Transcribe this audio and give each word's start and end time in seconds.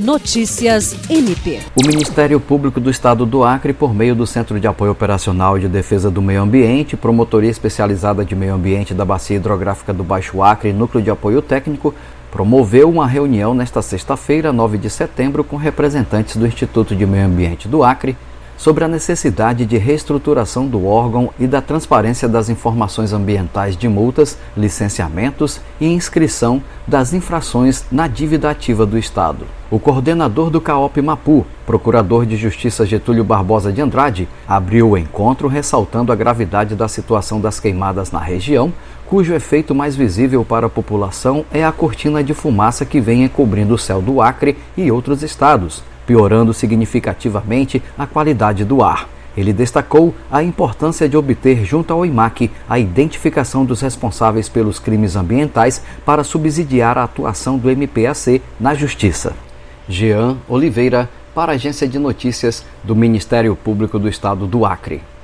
Notícias 0.00 0.96
MP. 1.10 1.60
O 1.76 1.86
Ministério 1.86 2.40
Público 2.40 2.80
do 2.80 2.88
Estado 2.88 3.26
do 3.26 3.44
Acre, 3.44 3.74
por 3.74 3.94
meio 3.94 4.14
do 4.14 4.26
Centro 4.26 4.58
de 4.58 4.66
Apoio 4.66 4.92
Operacional 4.92 5.58
de 5.58 5.68
Defesa 5.68 6.10
do 6.10 6.22
Meio 6.22 6.40
Ambiente, 6.40 6.96
Promotoria 6.96 7.50
Especializada 7.50 8.24
de 8.24 8.34
Meio 8.34 8.54
Ambiente 8.54 8.94
da 8.94 9.04
Bacia 9.04 9.36
Hidrográfica 9.36 9.92
do 9.92 10.02
Baixo 10.02 10.42
Acre 10.42 10.70
e 10.70 10.72
Núcleo 10.72 11.04
de 11.04 11.10
Apoio 11.10 11.42
Técnico, 11.42 11.94
promoveu 12.32 12.88
uma 12.88 13.06
reunião 13.06 13.52
nesta 13.52 13.82
sexta-feira, 13.82 14.54
9 14.54 14.78
de 14.78 14.88
setembro, 14.88 15.44
com 15.44 15.56
representantes 15.56 16.34
do 16.34 16.46
Instituto 16.46 16.96
de 16.96 17.04
Meio 17.04 17.26
Ambiente 17.26 17.68
do 17.68 17.84
Acre, 17.84 18.16
sobre 18.60 18.84
a 18.84 18.88
necessidade 18.88 19.64
de 19.64 19.78
reestruturação 19.78 20.66
do 20.66 20.84
órgão 20.84 21.30
e 21.40 21.46
da 21.46 21.62
transparência 21.62 22.28
das 22.28 22.50
informações 22.50 23.10
ambientais 23.10 23.74
de 23.74 23.88
multas, 23.88 24.36
licenciamentos 24.54 25.62
e 25.80 25.86
inscrição 25.86 26.62
das 26.86 27.14
infrações 27.14 27.86
na 27.90 28.06
dívida 28.06 28.50
ativa 28.50 28.84
do 28.84 28.98
Estado. 28.98 29.46
O 29.70 29.78
coordenador 29.78 30.50
do 30.50 30.60
CAOP 30.60 31.00
Mapu, 31.00 31.46
procurador 31.64 32.26
de 32.26 32.36
Justiça 32.36 32.84
Getúlio 32.84 33.24
Barbosa 33.24 33.72
de 33.72 33.80
Andrade, 33.80 34.28
abriu 34.46 34.90
o 34.90 34.98
encontro 34.98 35.48
ressaltando 35.48 36.12
a 36.12 36.16
gravidade 36.16 36.74
da 36.74 36.86
situação 36.86 37.40
das 37.40 37.58
queimadas 37.58 38.12
na 38.12 38.20
região, 38.20 38.70
cujo 39.06 39.32
efeito 39.32 39.74
mais 39.74 39.96
visível 39.96 40.44
para 40.44 40.66
a 40.66 40.70
população 40.70 41.46
é 41.50 41.64
a 41.64 41.72
cortina 41.72 42.22
de 42.22 42.34
fumaça 42.34 42.84
que 42.84 43.00
vem 43.00 43.24
encobrindo 43.24 43.72
o 43.72 43.78
céu 43.78 44.02
do 44.02 44.20
Acre 44.20 44.58
e 44.76 44.92
outros 44.92 45.22
estados, 45.22 45.82
piorando 46.10 46.52
significativamente 46.52 47.80
a 47.96 48.04
qualidade 48.04 48.64
do 48.64 48.82
ar. 48.82 49.08
Ele 49.36 49.52
destacou 49.52 50.12
a 50.28 50.42
importância 50.42 51.08
de 51.08 51.16
obter 51.16 51.64
junto 51.64 51.92
ao 51.92 52.04
IMAC 52.04 52.50
a 52.68 52.80
identificação 52.80 53.64
dos 53.64 53.80
responsáveis 53.80 54.48
pelos 54.48 54.80
crimes 54.80 55.14
ambientais 55.14 55.80
para 56.04 56.24
subsidiar 56.24 56.98
a 56.98 57.04
atuação 57.04 57.56
do 57.56 57.70
MPAC 57.70 58.42
na 58.58 58.74
Justiça. 58.74 59.34
Jean 59.88 60.38
Oliveira, 60.48 61.08
para 61.32 61.52
a 61.52 61.54
Agência 61.54 61.86
de 61.86 61.96
Notícias 61.96 62.64
do 62.82 62.96
Ministério 62.96 63.54
Público 63.54 63.96
do 63.96 64.08
Estado 64.08 64.48
do 64.48 64.66
Acre. 64.66 65.00